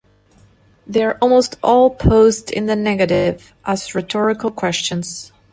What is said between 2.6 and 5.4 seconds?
the negative, as rhetorical questions.